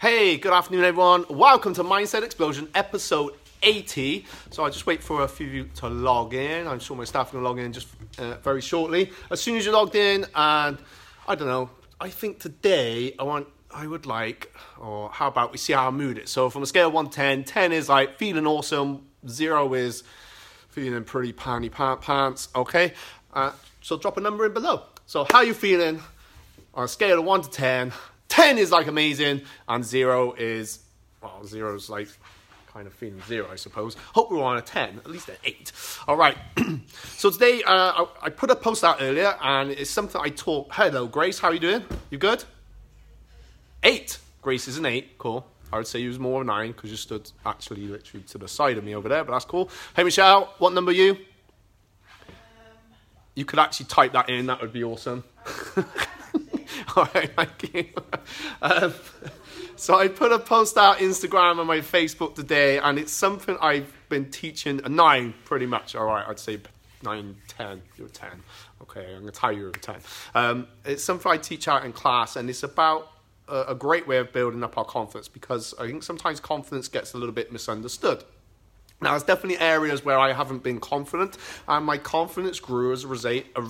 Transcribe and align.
Hey, 0.00 0.36
good 0.38 0.52
afternoon, 0.52 0.84
everyone. 0.84 1.24
Welcome 1.30 1.72
to 1.74 1.84
Mindset 1.84 2.24
Explosion, 2.24 2.68
episode 2.74 3.34
80. 3.62 4.26
So 4.50 4.64
I 4.64 4.68
just 4.68 4.86
wait 4.86 5.02
for 5.02 5.22
a 5.22 5.28
few 5.28 5.46
of 5.46 5.54
you 5.54 5.64
to 5.76 5.88
log 5.88 6.34
in. 6.34 6.66
I'm 6.66 6.80
sure 6.80 6.96
my 6.96 7.04
staff 7.04 7.28
are 7.28 7.38
to 7.38 7.40
log 7.40 7.60
in 7.60 7.72
just 7.72 7.86
uh, 8.18 8.34
very 8.42 8.60
shortly. 8.60 9.12
As 9.30 9.40
soon 9.40 9.56
as 9.56 9.64
you're 9.64 9.72
logged 9.72 9.94
in, 9.94 10.26
and 10.34 10.78
I 11.28 11.34
don't 11.36 11.46
know, 11.46 11.70
I 12.00 12.10
think 12.10 12.40
today 12.40 13.14
I 13.18 13.22
want, 13.22 13.46
I 13.70 13.86
would 13.86 14.04
like, 14.04 14.52
or 14.78 15.10
how 15.10 15.28
about 15.28 15.52
we 15.52 15.58
see 15.58 15.72
how 15.72 15.84
our 15.84 15.92
mood 15.92 16.18
is. 16.18 16.28
So 16.28 16.50
from 16.50 16.64
a 16.64 16.66
scale 16.66 16.88
of 16.88 16.92
1 16.92 17.06
to 17.06 17.10
10, 17.12 17.44
10 17.44 17.72
is 17.72 17.88
like 17.88 18.18
feeling 18.18 18.48
awesome, 18.48 19.06
0 19.28 19.74
is 19.74 20.02
feeling 20.70 21.04
pretty 21.04 21.32
panty 21.32 21.70
pants, 21.70 22.48
okay? 22.56 22.92
Uh, 23.32 23.52
so 23.80 23.96
drop 23.96 24.16
a 24.16 24.20
number 24.20 24.44
in 24.44 24.52
below. 24.52 24.82
So 25.06 25.24
how 25.30 25.42
you 25.42 25.54
feeling 25.54 26.02
on 26.74 26.84
a 26.84 26.88
scale 26.88 27.20
of 27.20 27.24
1 27.24 27.42
to 27.42 27.50
10? 27.50 27.92
10 28.34 28.58
is 28.58 28.72
like 28.72 28.88
amazing, 28.88 29.42
and 29.68 29.84
0 29.84 30.32
is, 30.32 30.80
well, 31.22 31.44
0 31.46 31.76
is 31.76 31.88
like 31.88 32.08
kind 32.66 32.88
of 32.88 32.92
feeling 32.92 33.22
0, 33.28 33.46
I 33.48 33.54
suppose. 33.54 33.94
Hope 34.12 34.32
we're 34.32 34.42
on 34.42 34.56
a 34.56 34.60
10, 34.60 35.02
at 35.04 35.06
least 35.08 35.28
an 35.28 35.36
8. 35.44 35.70
All 36.08 36.16
right. 36.16 36.36
so 37.16 37.30
today, 37.30 37.62
uh, 37.62 37.70
I, 37.70 38.06
I, 38.22 38.30
put 38.30 38.50
a 38.50 38.56
post 38.56 38.82
out 38.82 38.96
earlier, 39.00 39.36
and 39.40 39.70
it's 39.70 39.88
something 39.88 40.20
I 40.20 40.30
taught. 40.30 40.66
Hello, 40.72 41.06
Grace, 41.06 41.38
how 41.38 41.50
are 41.50 41.54
you 41.54 41.60
doing? 41.60 41.84
You 42.10 42.18
good? 42.18 42.42
8. 43.84 44.18
Grace 44.42 44.66
is 44.66 44.78
an 44.78 44.86
8. 44.86 45.16
Cool. 45.16 45.46
I 45.72 45.76
would 45.76 45.86
say 45.86 46.00
you 46.00 46.08
was 46.08 46.18
more 46.18 46.40
of 46.40 46.48
9 46.48 46.72
because 46.72 46.90
you 46.90 46.96
stood 46.96 47.30
actually 47.46 47.86
literally 47.86 48.24
to 48.24 48.38
the 48.38 48.48
side 48.48 48.78
of 48.78 48.82
me 48.82 48.96
over 48.96 49.08
there, 49.08 49.22
but 49.22 49.30
that's 49.30 49.44
cool. 49.44 49.70
Hey, 49.94 50.02
Michelle, 50.02 50.52
what 50.58 50.72
number 50.72 50.90
are 50.90 50.94
you? 50.94 51.12
Um, 51.12 51.18
you 53.36 53.44
could 53.44 53.60
actually 53.60 53.86
type 53.86 54.10
that 54.14 54.28
in, 54.28 54.46
that 54.46 54.60
would 54.60 54.72
be 54.72 54.82
awesome. 54.82 55.22
All 56.96 57.08
right. 57.14 57.30
Um, 58.62 58.94
so 59.76 59.98
I 59.98 60.08
put 60.08 60.32
a 60.32 60.38
post 60.38 60.76
out 60.76 60.98
Instagram 60.98 61.58
and 61.58 61.66
my 61.66 61.78
Facebook 61.78 62.34
today, 62.34 62.78
and 62.78 62.98
it's 62.98 63.12
something 63.12 63.56
I've 63.60 63.92
been 64.08 64.30
teaching 64.30 64.80
a 64.84 64.88
nine 64.88 65.34
pretty 65.44 65.66
much. 65.66 65.96
All 65.96 66.06
right, 66.06 66.24
I'd 66.28 66.38
say 66.38 66.60
nine, 67.02 67.36
ten. 67.48 67.82
You're 67.98 68.08
ten. 68.08 68.42
Okay, 68.82 69.12
I'm 69.12 69.20
gonna 69.20 69.32
tell 69.32 69.52
you 69.52 69.60
you're 69.60 69.70
ten. 69.72 69.96
Um, 70.34 70.68
it's 70.84 71.02
something 71.02 71.30
I 71.30 71.36
teach 71.36 71.66
out 71.66 71.84
in 71.84 71.92
class, 71.92 72.36
and 72.36 72.48
it's 72.48 72.62
about 72.62 73.10
a, 73.48 73.64
a 73.68 73.74
great 73.74 74.06
way 74.06 74.18
of 74.18 74.32
building 74.32 74.62
up 74.62 74.78
our 74.78 74.84
confidence 74.84 75.28
because 75.28 75.74
I 75.78 75.86
think 75.86 76.02
sometimes 76.02 76.38
confidence 76.38 76.88
gets 76.88 77.14
a 77.14 77.18
little 77.18 77.34
bit 77.34 77.52
misunderstood. 77.52 78.24
Now, 79.04 79.10
there's 79.10 79.22
definitely 79.22 79.58
areas 79.58 80.02
where 80.02 80.18
I 80.18 80.32
haven't 80.32 80.62
been 80.62 80.80
confident, 80.80 81.36
and 81.68 81.84
my 81.84 81.98
confidence 81.98 82.58
grew 82.58 82.90
as 82.90 83.04
a 83.04 83.08
result, 83.08 83.44
a, 83.54 83.68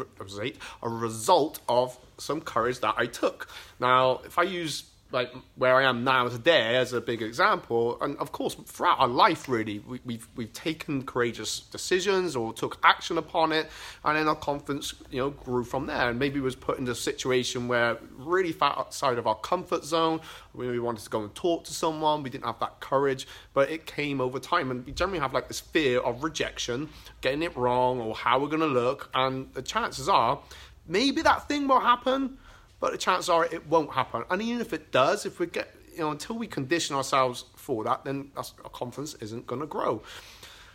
a 0.81 0.89
result 0.89 1.59
of 1.69 1.99
some 2.19 2.41
courage 2.41 2.79
that 2.81 2.95
I 2.97 3.07
took. 3.07 3.49
Now, 3.81 4.21
if 4.25 4.39
I 4.39 4.45
use 4.45 4.85
like 5.13 5.33
where 5.55 5.77
I 5.77 5.85
am 5.85 6.03
now 6.03 6.29
today 6.29 6.77
as 6.77 6.93
a 6.93 7.01
big 7.01 7.23
example, 7.23 7.99
and 8.01 8.17
of 8.19 8.33
course 8.33 8.55
throughout 8.55 8.99
our 8.99 9.09
life 9.09 9.49
really, 9.49 9.79
we, 9.81 10.01
we've 10.05 10.29
we've 10.35 10.53
taken 10.53 11.05
courageous 11.05 11.61
decisions 11.61 12.35
or 12.35 12.53
took 12.53 12.79
action 12.83 13.17
upon 13.19 13.53
it, 13.53 13.69
and 14.05 14.17
then 14.17 14.27
our 14.27 14.35
confidence 14.35 14.95
you 15.11 15.19
know 15.19 15.31
grew 15.31 15.63
from 15.65 15.87
there, 15.87 16.11
and 16.11 16.19
maybe 16.19 16.41
was 16.41 16.57
put 16.57 16.79
in 16.79 16.89
a 16.89 16.95
situation 16.95 17.69
where 17.69 17.99
really 18.17 18.53
far 18.53 18.79
outside 18.79 19.19
of 19.19 19.27
our 19.27 19.37
comfort 19.37 19.85
zone, 19.85 20.21
we 20.53 20.79
wanted 20.81 21.05
to 21.05 21.11
go 21.11 21.23
and 21.23 21.35
talk 21.35 21.65
to 21.65 21.73
someone, 21.73 22.23
we 22.23 22.31
didn't 22.31 22.47
have 22.47 22.59
that 22.59 22.81
courage, 22.81 23.27
but 23.53 23.71
it 23.71 23.87
came 23.87 24.21
over 24.21 24.39
time, 24.39 24.71
and 24.71 24.85
we 24.85 24.93
generally 24.93 25.21
have 25.21 25.33
like 25.33 25.49
this 25.49 25.61
fear 25.61 26.01
of 26.01 26.25
rejection, 26.25 26.89
getting 27.21 27.43
it 27.43 27.57
wrong, 27.57 28.01
or 28.01 28.15
how 28.15 28.39
we're 28.39 28.49
going 28.49 28.61
to 28.61 28.67
look, 28.67 29.11
and 29.15 29.53
the 29.55 29.63
chances 29.63 30.09
are 30.09 30.41
maybe 30.87 31.23
that 31.23 31.49
thing 31.49 31.67
will 31.69 31.81
happen 31.81 32.37
but 32.85 32.93
the 32.93 32.99
chances 32.99 33.31
are 33.31 33.47
it 33.47 33.67
won't 33.67 33.91
happen. 33.91 34.25
And 34.29 34.43
even 34.43 34.61
if 34.61 34.75
it 34.75 34.93
does, 34.93 35.25
if 35.25 35.41
we 35.41 35.47
get, 35.47 35.75
you 35.91 36.01
know, 36.01 36.11
until 36.11 36.37
we 36.37 36.47
condition 36.47 36.95
ourselves 36.95 37.47
for 37.57 37.83
that, 37.85 38.05
then 38.05 38.31
our 38.37 38.45
confidence 38.75 39.15
isn't 39.23 39.47
going 39.47 39.63
to 39.63 39.67
grow. 39.67 40.03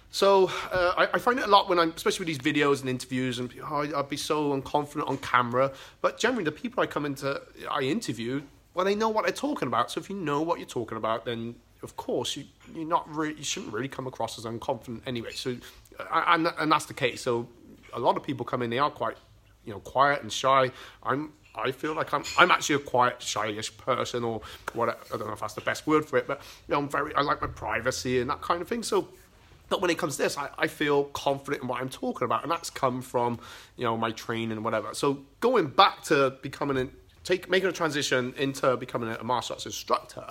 So 0.10 0.50
uh, 0.72 0.94
I, 0.98 1.04
I, 1.14 1.20
find 1.20 1.38
it 1.38 1.46
a 1.46 1.48
lot 1.48 1.70
when 1.70 1.78
I'm, 1.78 1.92
especially 1.92 2.26
with 2.26 2.36
these 2.36 2.54
videos 2.54 2.80
and 2.80 2.90
interviews, 2.90 3.38
and 3.38 3.54
oh, 3.64 3.96
I'd 3.96 4.10
be 4.10 4.18
so 4.18 4.60
unconfident 4.60 5.08
on 5.08 5.20
camera. 5.20 5.72
But 6.02 6.18
generally, 6.18 6.46
the 6.46 6.52
people 6.52 6.82
I 6.82 6.88
come 6.88 7.06
into, 7.06 7.40
I 7.70 7.82
interview, 7.82 8.42
well, 8.74 8.86
they 8.86 8.96
know 8.96 9.10
what 9.10 9.26
they're 9.26 9.32
talking 9.32 9.68
about. 9.68 9.92
So 9.92 10.00
if 10.00 10.10
you 10.10 10.16
know 10.16 10.42
what 10.42 10.58
you're 10.58 10.68
talking 10.68 10.98
about, 10.98 11.26
then 11.26 11.54
of 11.84 11.96
course 11.96 12.36
you 12.36 12.46
you're 12.74 12.88
not 12.88 13.08
really, 13.16 13.36
you 13.36 13.44
shouldn't 13.44 13.72
really 13.72 13.88
come 13.88 14.08
across 14.08 14.40
as 14.40 14.46
unconfident 14.46 15.04
anyway. 15.06 15.34
So 15.34 15.58
and 16.12 16.52
and 16.58 16.72
that's 16.72 16.86
the 16.86 16.96
case. 16.96 17.22
So 17.22 17.48
a 17.94 18.00
lot 18.00 18.18
of 18.18 18.24
people 18.24 18.46
come 18.46 18.64
in, 18.64 18.72
they 18.72 18.80
are 18.80 18.90
quite 18.90 19.18
you 19.64 19.74
know 19.74 19.80
quiet 19.82 20.24
and 20.24 20.34
shy. 20.34 20.72
I'm 21.04 21.34
I 21.64 21.72
feel 21.72 21.94
like 21.94 22.14
I'm 22.14 22.24
I'm 22.38 22.52
actually 22.52 22.76
a 22.76 22.80
quiet, 22.80 23.20
shyish 23.20 23.76
person, 23.78 24.24
or 24.24 24.42
what 24.74 24.90
I 24.90 25.18
don't 25.18 25.28
know 25.28 25.34
if 25.34 25.40
that's 25.40 25.54
the 25.54 25.62
best 25.62 25.88
word 25.88 26.06
for 26.06 26.18
it, 26.18 26.28
but 26.28 26.42
you 26.68 26.74
know, 26.74 26.80
I'm 26.80 26.90
very 26.90 27.14
I 27.16 27.22
like 27.22 27.42
my 27.42 27.48
privacy 27.48 28.20
and 28.20 28.30
that 28.30 28.42
kind 28.42 28.62
of 28.62 28.68
thing. 28.68 28.84
So, 28.84 29.10
but 29.70 29.82
when 29.82 29.92
it 29.92 29.98
comes 29.98 30.18
to 30.18 30.24
this, 30.24 30.38
I, 30.38 30.50
I 30.58 30.68
feel 30.68 31.06
confident 31.06 31.64
in 31.64 31.70
what 31.70 31.82
I'm 31.82 31.90
talking 31.90 32.26
about, 32.26 32.44
and 32.44 32.52
that's 32.52 32.70
come 32.70 33.02
from 33.02 33.40
you 33.78 33.84
know 33.84 33.98
my 33.98 34.12
training 34.12 34.52
and 34.52 34.64
whatever. 34.64 34.94
So 34.94 35.20
going 35.40 35.68
back 35.68 36.04
to 36.04 36.38
becoming 36.42 36.78
an 36.78 36.92
take 37.24 37.50
making 37.50 37.70
a 37.70 37.72
transition 37.72 38.34
into 38.38 38.76
becoming 38.78 39.10
a 39.10 39.24
martial 39.24 39.54
arts 39.54 39.66
instructor, 39.66 40.26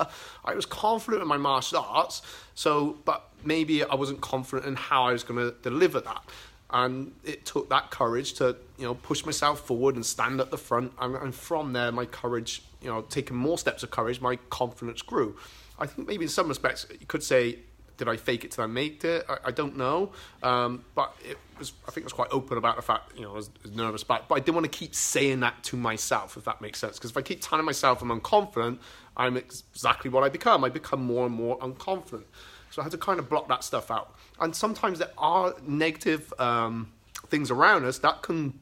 I 0.44 0.54
was 0.54 0.66
confident 0.66 1.22
in 1.22 1.28
my 1.28 1.36
martial 1.36 1.78
arts. 1.78 2.22
So, 2.54 2.98
but 3.04 3.28
maybe 3.44 3.84
I 3.84 3.94
wasn't 3.94 4.20
confident 4.20 4.66
in 4.66 4.74
how 4.74 5.04
I 5.04 5.12
was 5.12 5.22
going 5.22 5.38
to 5.38 5.54
deliver 5.62 6.00
that 6.00 6.22
and 6.70 7.12
it 7.24 7.46
took 7.46 7.70
that 7.70 7.90
courage 7.90 8.34
to 8.34 8.56
you 8.76 8.84
know 8.84 8.94
push 8.94 9.24
myself 9.24 9.60
forward 9.60 9.94
and 9.94 10.04
stand 10.04 10.40
at 10.40 10.50
the 10.50 10.58
front. 10.58 10.92
And, 11.00 11.14
and, 11.16 11.34
from 11.34 11.72
there 11.72 11.90
my 11.92 12.04
courage 12.04 12.62
you 12.82 12.88
know 12.88 13.02
taking 13.02 13.36
more 13.36 13.58
steps 13.58 13.82
of 13.82 13.90
courage 13.90 14.20
my 14.20 14.36
confidence 14.50 15.02
grew. 15.02 15.36
I 15.78 15.86
think 15.86 16.08
maybe 16.08 16.24
in 16.24 16.28
some 16.28 16.48
respects 16.48 16.86
you 16.90 17.06
could 17.06 17.22
say 17.22 17.60
did 17.96 18.08
i 18.08 18.16
fake 18.16 18.44
it 18.44 18.52
till 18.52 18.64
i 18.64 18.66
made 18.66 19.02
it? 19.04 19.24
I, 19.28 19.36
I 19.46 19.50
don't 19.50 19.76
know. 19.76 20.12
Um, 20.42 20.84
but 20.94 21.16
it 21.24 21.38
was 21.58 21.72
i 21.86 21.90
think 21.90 22.04
I 22.04 22.06
was 22.06 22.12
quite 22.12 22.30
open 22.32 22.58
about 22.58 22.76
the 22.76 22.82
fact 22.82 23.16
you 23.16 23.22
know 23.22 23.30
i 23.30 23.34
was, 23.34 23.50
was 23.62 23.72
nervous. 23.72 24.02
About 24.02 24.28
but 24.28 24.34
i 24.34 24.38
didn't 24.40 24.54
want 24.54 24.70
to 24.70 24.78
keep 24.78 24.94
saying 24.94 25.40
that 25.40 25.62
to 25.64 25.76
myself 25.76 26.36
if 26.36 26.44
that 26.44 26.60
makes 26.60 26.78
sense. 26.78 26.98
Because 26.98 27.10
if 27.10 27.16
i 27.16 27.22
keep 27.22 27.40
telling 27.40 27.64
myself 27.64 28.02
i'm 28.02 28.10
unconfident 28.10 28.78
i'm 29.16 29.36
exactly 29.36 30.10
what 30.10 30.22
i 30.22 30.28
become. 30.28 30.64
I 30.64 30.68
become 30.68 31.02
more 31.02 31.24
and 31.24 31.34
more 31.34 31.58
unconfident 31.60 32.24
so 32.70 32.82
I 32.82 32.84
had 32.84 32.92
to 32.92 32.98
kind 32.98 33.18
of 33.18 33.28
block 33.28 33.48
that 33.48 33.64
stuff 33.64 33.90
out. 33.90 34.14
And 34.40 34.54
sometimes 34.54 34.98
there 34.98 35.10
are 35.18 35.54
negative 35.66 36.32
um, 36.38 36.92
things 37.28 37.50
around 37.50 37.84
us 37.84 37.98
that 37.98 38.22
can 38.22 38.58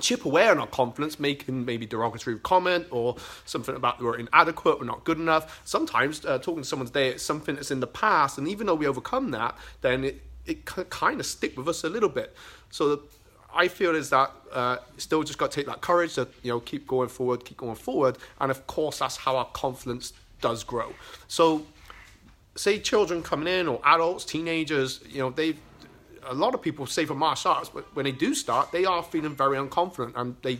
chip 0.00 0.24
away 0.24 0.48
on 0.48 0.58
our 0.58 0.66
confidence, 0.66 1.18
making 1.18 1.64
maybe 1.64 1.84
derogatory 1.84 2.38
comment 2.38 2.86
or 2.90 3.16
something 3.44 3.74
about 3.74 4.00
we're 4.00 4.18
inadequate, 4.18 4.78
we're 4.78 4.86
not 4.86 5.04
good 5.04 5.18
enough. 5.18 5.60
Sometimes 5.64 6.24
uh, 6.24 6.38
talking 6.38 6.62
to 6.62 6.68
someone 6.68 6.86
today, 6.86 7.08
it's 7.08 7.24
something 7.24 7.56
that's 7.56 7.70
in 7.70 7.80
the 7.80 7.86
past, 7.86 8.38
and 8.38 8.46
even 8.46 8.66
though 8.66 8.74
we 8.74 8.86
overcome 8.86 9.32
that, 9.32 9.56
then 9.80 10.04
it, 10.04 10.22
it 10.46 10.64
kind 10.64 11.18
of 11.18 11.26
stick 11.26 11.56
with 11.56 11.68
us 11.68 11.82
a 11.82 11.88
little 11.88 12.08
bit. 12.08 12.34
So 12.70 13.02
I 13.54 13.68
feel 13.68 13.94
is 13.96 14.10
that 14.10 14.30
uh, 14.52 14.76
still 14.96 15.22
just 15.24 15.38
got 15.38 15.50
to 15.50 15.56
take 15.56 15.66
that 15.66 15.80
courage 15.80 16.14
to 16.14 16.28
you 16.42 16.52
know 16.52 16.60
keep 16.60 16.86
going 16.86 17.08
forward, 17.08 17.44
keep 17.44 17.56
going 17.56 17.74
forward, 17.74 18.16
and 18.40 18.50
of 18.50 18.66
course 18.66 19.00
that's 19.00 19.16
how 19.16 19.36
our 19.36 19.46
confidence 19.46 20.12
does 20.40 20.62
grow. 20.62 20.92
So 21.26 21.66
say 22.56 22.78
children 22.78 23.22
coming 23.22 23.52
in 23.52 23.68
or 23.68 23.80
adults, 23.84 24.24
teenagers, 24.24 25.00
you 25.08 25.18
know, 25.18 25.30
they 25.30 25.56
a 26.26 26.34
lot 26.34 26.54
of 26.54 26.62
people 26.62 26.86
say 26.86 27.04
for 27.04 27.14
martial 27.14 27.50
arts, 27.52 27.70
but 27.70 27.84
when 27.94 28.04
they 28.04 28.12
do 28.12 28.34
start, 28.34 28.72
they 28.72 28.84
are 28.84 29.02
feeling 29.02 29.34
very 29.34 29.56
unconfident, 29.56 30.12
and 30.16 30.36
they 30.42 30.58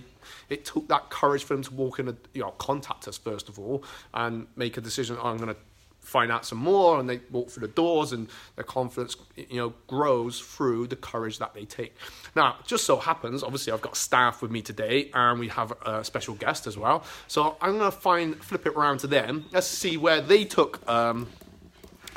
it 0.48 0.64
took 0.64 0.88
that 0.88 1.10
courage 1.10 1.44
for 1.44 1.54
them 1.54 1.62
to 1.62 1.74
walk 1.74 1.98
in, 1.98 2.08
and 2.08 2.18
you 2.34 2.42
know, 2.42 2.50
contact 2.52 3.08
us 3.08 3.18
first 3.18 3.48
of 3.48 3.58
all, 3.58 3.84
and 4.14 4.46
make 4.56 4.76
a 4.76 4.80
decision. 4.80 5.16
Oh, 5.20 5.28
I'm 5.28 5.36
going 5.36 5.54
to 5.54 5.60
find 6.00 6.32
out 6.32 6.44
some 6.44 6.58
more, 6.58 6.98
and 6.98 7.08
they 7.08 7.20
walk 7.30 7.50
through 7.50 7.66
the 7.66 7.72
doors, 7.72 8.12
and 8.12 8.28
their 8.56 8.64
confidence, 8.64 9.16
you 9.36 9.56
know, 9.56 9.74
grows 9.86 10.40
through 10.40 10.86
the 10.86 10.96
courage 10.96 11.38
that 11.38 11.54
they 11.54 11.64
take. 11.64 11.94
Now, 12.34 12.56
just 12.66 12.84
so 12.84 12.96
happens, 12.96 13.42
obviously, 13.42 13.72
I've 13.72 13.82
got 13.82 13.96
staff 13.96 14.42
with 14.42 14.50
me 14.50 14.62
today, 14.62 15.10
and 15.14 15.38
we 15.38 15.48
have 15.48 15.72
a 15.84 16.02
special 16.04 16.34
guest 16.34 16.66
as 16.66 16.76
well. 16.76 17.04
So 17.28 17.56
I'm 17.60 17.78
going 17.78 17.90
to 17.90 17.96
find 17.96 18.42
flip 18.42 18.66
it 18.66 18.74
around 18.74 18.98
to 19.00 19.06
them. 19.06 19.46
Let's 19.52 19.66
see 19.66 19.96
where 19.96 20.20
they 20.20 20.44
took. 20.44 20.86
Um, 20.88 21.28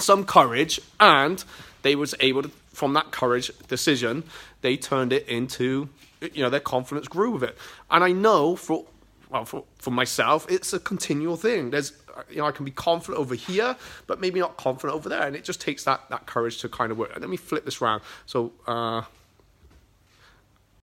some 0.03 0.25
courage, 0.25 0.79
and 1.00 1.44
they 1.81 1.95
was 1.95 2.13
able 2.19 2.44
to, 2.44 2.51
from 2.73 2.94
that 2.94 3.11
courage 3.11 3.51
decision, 3.67 4.23
they 4.61 4.77
turned 4.77 5.13
it 5.13 5.27
into, 5.27 5.89
you 6.21 6.44
know, 6.44 6.50
their 6.50 6.59
confidence 6.59 7.07
grew 7.07 7.31
with 7.31 7.44
it. 7.44 7.57
And 7.89 8.03
I 8.03 8.11
know 8.11 8.55
for, 8.55 8.85
well, 9.29 9.45
for, 9.45 9.63
for 9.77 9.91
myself, 9.91 10.45
it's 10.50 10.73
a 10.73 10.79
continual 10.79 11.38
thing. 11.38 11.71
There's, 11.71 11.94
you 12.29 12.38
know, 12.38 12.45
I 12.45 12.51
can 12.51 12.65
be 12.65 12.71
confident 12.71 13.19
over 13.19 13.35
here, 13.35 13.75
but 14.07 14.19
maybe 14.19 14.39
not 14.39 14.57
confident 14.57 14.95
over 14.95 15.09
there. 15.09 15.23
And 15.23 15.35
it 15.35 15.44
just 15.44 15.61
takes 15.61 15.83
that, 15.83 16.01
that 16.09 16.25
courage 16.25 16.59
to 16.61 16.69
kind 16.69 16.91
of 16.91 16.97
work. 16.97 17.11
Let 17.19 17.29
me 17.29 17.38
flip 17.38 17.65
this 17.65 17.81
around. 17.81 18.01
So, 18.25 18.53
uh, 18.67 19.03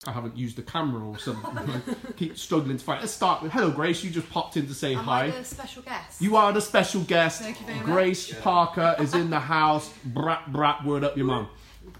I 0.10 0.12
haven't 0.12 0.36
used 0.36 0.56
the 0.58 0.64
camera 0.64 1.08
or 1.08 1.20
something. 1.20 1.82
keep 2.18 2.36
struggling 2.36 2.78
to 2.78 2.84
find. 2.84 3.00
Let's 3.00 3.14
start 3.14 3.44
with 3.44 3.52
hello, 3.52 3.70
Grace. 3.70 4.04
You 4.04 4.10
just 4.10 4.28
popped 4.32 4.58
in 4.58 4.66
to 4.66 4.74
say 4.74 4.96
Am 4.96 5.04
hi. 5.04 5.26
I 5.26 5.30
the 5.30 5.46
special 5.46 5.84
guest? 5.84 6.20
You 6.20 6.36
are 6.36 6.52
the 6.52 6.62
special 6.62 7.02
guest. 7.02 7.44
Thank 7.44 7.60
you 7.60 7.68
very 7.68 7.80
Grace 7.82 8.32
much. 8.34 8.42
Parker 8.42 8.96
is 9.00 9.14
in 9.14 9.30
the 9.30 9.40
house. 9.40 9.94
Brat 10.04 10.52
brat, 10.52 10.84
word 10.84 11.04
up 11.04 11.16
your 11.16 11.28
mum. 11.28 11.48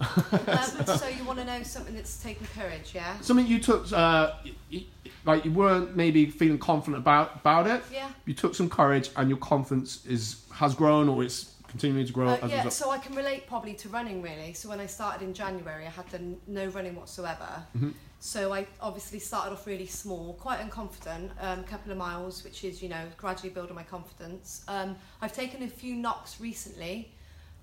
um, 0.00 0.86
so 0.86 1.08
you 1.08 1.24
want 1.24 1.38
to 1.38 1.44
know 1.44 1.62
something 1.62 1.94
that's 1.94 2.20
taken 2.22 2.46
courage, 2.58 2.92
yeah? 2.94 3.18
Something 3.20 3.46
you 3.46 3.60
took, 3.60 3.92
uh, 3.92 4.32
y- 4.44 4.52
y- 4.72 4.84
like 5.24 5.44
you 5.44 5.52
weren't 5.52 5.94
maybe 5.96 6.26
feeling 6.26 6.58
confident 6.58 7.00
about 7.02 7.36
about 7.36 7.68
it. 7.68 7.82
Yeah. 7.92 8.08
You 8.24 8.34
took 8.34 8.56
some 8.56 8.68
courage, 8.68 9.10
and 9.16 9.28
your 9.28 9.38
confidence 9.38 10.04
is 10.06 10.42
has 10.54 10.74
grown, 10.74 11.08
or 11.08 11.22
it's 11.22 11.54
continuing 11.70 12.06
to 12.06 12.12
grow. 12.12 12.28
Uh, 12.28 12.46
yeah, 12.48 12.68
so 12.68 12.90
I 12.90 12.98
can 12.98 13.14
relate 13.14 13.46
probably 13.46 13.74
to 13.74 13.88
running 13.88 14.20
really. 14.20 14.52
So 14.52 14.68
when 14.68 14.80
I 14.80 14.86
started 14.86 15.22
in 15.22 15.32
January, 15.32 15.86
I 15.86 15.90
had 15.90 16.10
done 16.10 16.36
no 16.46 16.66
running 16.66 16.96
whatsoever. 16.96 17.64
Mm-hmm. 17.76 17.90
So 18.18 18.52
I 18.52 18.66
obviously 18.82 19.18
started 19.18 19.52
off 19.52 19.66
really 19.66 19.86
small, 19.86 20.34
quite 20.34 20.60
unconfident, 20.60 21.30
a 21.40 21.52
um, 21.52 21.64
couple 21.64 21.90
of 21.90 21.96
miles, 21.96 22.44
which 22.44 22.64
is, 22.64 22.82
you 22.82 22.90
know, 22.90 23.06
gradually 23.16 23.48
building 23.48 23.74
my 23.74 23.82
confidence. 23.82 24.62
Um, 24.68 24.96
I've 25.22 25.32
taken 25.32 25.62
a 25.62 25.68
few 25.68 25.94
knocks 25.94 26.38
recently, 26.38 27.12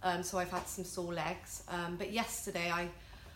um, 0.01 0.24
so 0.24 0.39
I've 0.39 0.50
had 0.50 0.68
some 0.68 0.83
sore 0.83 1.13
legs. 1.13 1.63
Um, 1.69 1.95
but 1.95 2.12
yesterday 2.12 2.71
I, 2.71 2.89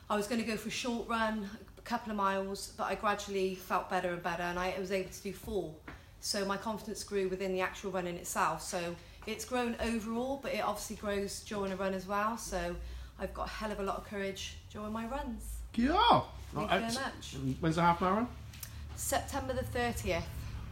I 0.10 0.16
was 0.16 0.26
going 0.26 0.42
to 0.42 0.48
go 0.48 0.58
for 0.58 0.70
a 0.70 0.72
short 0.72 1.08
run, 1.08 1.48
a 1.78 1.82
couple 1.82 2.10
of 2.10 2.18
miles, 2.18 2.74
but 2.76 2.86
I 2.86 2.96
gradually 2.96 3.54
felt 3.54 3.88
better 3.88 4.12
and 4.14 4.24
better 4.24 4.44
and 4.44 4.58
I 4.58 4.74
was 4.80 4.92
able 4.92 5.12
to 5.12 5.22
do 5.22 5.34
four. 5.34 5.76
So 6.22 6.46
my 6.46 6.58
confidence 6.58 7.04
grew 7.04 7.28
within 7.28 7.54
the 7.54 7.62
actual 7.62 7.92
running 7.92 8.16
itself. 8.16 8.62
So 8.64 8.96
it's 9.28 9.46
grown 9.46 9.76
overall, 9.82 10.40
but 10.42 10.54
it 10.54 10.64
obviously 10.64 10.96
grows 10.96 11.42
during 11.42 11.72
a 11.72 11.76
run 11.76 11.94
as 11.94 12.08
well. 12.08 12.38
So 12.38 12.76
I've 13.20 13.34
got 13.34 13.48
a 13.48 13.50
hell 13.50 13.72
of 13.72 13.80
a 13.80 13.84
lot 13.84 13.98
of 13.98 14.06
courage 14.06 14.56
during 14.72 14.92
my 14.92 15.06
runs. 15.08 15.58
yeah. 15.76 16.22
Thank 16.54 16.70
you 16.72 16.80
very 16.80 16.94
much. 16.94 17.36
When's 17.62 17.76
the 17.78 17.82
half 17.82 18.02
marathon? 18.02 18.28
September 18.96 19.54
the 19.54 19.64
30th. 19.64 20.24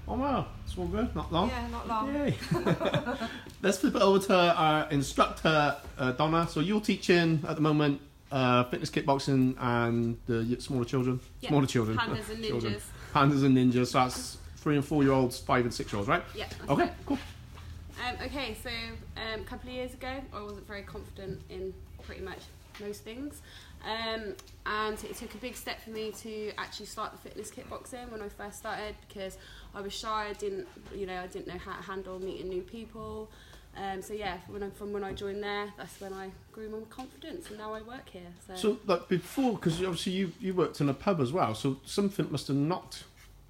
Oh 0.07 0.15
wow, 0.15 0.47
it's 0.65 0.77
all 0.77 0.87
good. 0.87 1.15
Not 1.15 1.31
long. 1.31 1.49
Yeah, 1.49 1.67
not 1.67 1.87
long. 1.87 2.13
Yay. 2.15 2.35
Let's 3.61 3.77
flip 3.77 3.95
it 3.95 4.01
over 4.01 4.19
to 4.27 4.35
our 4.35 4.89
instructor, 4.89 5.75
uh, 5.97 6.11
Donna. 6.13 6.47
So 6.49 6.59
you're 6.61 6.81
teaching 6.81 7.43
at 7.47 7.55
the 7.55 7.61
moment 7.61 8.01
uh, 8.31 8.63
fitness 8.65 8.89
kickboxing 8.89 9.55
and 9.59 10.17
the 10.25 10.57
smaller 10.59 10.85
children. 10.85 11.19
Yeah, 11.41 11.49
Smaller 11.49 11.67
children. 11.67 11.97
Pandas 11.97 12.29
and 12.29 12.43
Children. 12.43 12.73
ninjas. 12.73 12.81
Pandas 13.13 13.45
and 13.45 13.55
ninjas. 13.57 13.87
So 13.87 13.99
that's 13.99 14.37
three 14.57 14.75
and 14.75 14.83
four 14.85 15.03
year 15.03 15.11
olds, 15.13 15.37
five 15.39 15.63
and 15.65 15.73
six 15.73 15.91
year 15.93 15.97
olds, 15.97 16.09
right? 16.09 16.23
Yeah. 16.35 16.47
Okay, 16.67 16.83
right. 16.83 16.93
cool. 17.05 17.19
Um, 18.07 18.15
okay, 18.25 18.55
so 18.61 18.69
um, 19.17 19.41
a 19.41 19.43
couple 19.43 19.69
of 19.69 19.75
years 19.75 19.93
ago, 19.93 20.21
I 20.33 20.41
wasn't 20.41 20.65
very 20.67 20.83
confident 20.83 21.41
in 21.49 21.73
pretty 22.03 22.21
much 22.21 22.39
most 22.79 23.03
things. 23.03 23.41
Um, 23.83 24.35
and 24.65 25.03
it 25.03 25.15
took 25.15 25.33
a 25.33 25.37
big 25.37 25.55
step 25.55 25.81
for 25.81 25.89
me 25.89 26.11
to 26.23 26.51
actually 26.57 26.85
start 26.85 27.11
the 27.11 27.17
fitness 27.17 27.51
kickboxing 27.51 28.09
when 28.11 28.21
I 28.21 28.29
first 28.29 28.57
started 28.59 28.95
because 29.07 29.37
I 29.73 29.81
was 29.81 29.93
shy. 29.93 30.27
I 30.29 30.33
didn't, 30.33 30.67
you 30.95 31.05
know, 31.05 31.19
I 31.19 31.27
didn't 31.27 31.47
know 31.47 31.57
how 31.57 31.75
to 31.75 31.83
handle 31.83 32.19
meeting 32.19 32.49
new 32.49 32.61
people. 32.61 33.29
Um, 33.77 34.01
so 34.01 34.13
yeah, 34.13 34.37
when 34.47 34.63
I, 34.63 34.69
from 34.71 34.91
when 34.91 35.03
I 35.03 35.13
joined 35.13 35.43
there, 35.43 35.71
that's 35.77 36.01
when 36.01 36.11
I 36.11 36.31
grew 36.51 36.69
my 36.69 36.79
confidence, 36.89 37.49
and 37.49 37.59
now 37.59 37.73
I 37.73 37.81
work 37.81 38.09
here. 38.09 38.27
So, 38.47 38.55
So 38.55 38.77
like 38.85 39.07
before, 39.07 39.53
because 39.53 39.79
obviously 39.81 40.13
you 40.13 40.31
you 40.39 40.53
worked 40.53 40.81
in 40.81 40.89
a 40.89 40.93
pub 40.93 41.21
as 41.21 41.31
well, 41.31 41.53
so 41.53 41.77
something 41.85 42.29
must 42.31 42.47
have 42.47 42.57
knocked 42.57 43.03